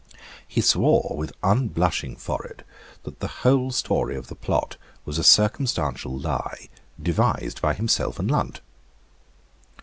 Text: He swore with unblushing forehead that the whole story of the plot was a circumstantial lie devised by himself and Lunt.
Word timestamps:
He 0.47 0.61
swore 0.61 1.15
with 1.15 1.31
unblushing 1.43 2.15
forehead 2.15 2.65
that 3.03 3.19
the 3.19 3.27
whole 3.45 3.69
story 3.69 4.15
of 4.15 4.29
the 4.29 4.35
plot 4.35 4.75
was 5.05 5.19
a 5.19 5.23
circumstantial 5.23 6.17
lie 6.17 6.69
devised 6.99 7.61
by 7.61 7.75
himself 7.75 8.17
and 8.17 8.31
Lunt. 8.31 8.61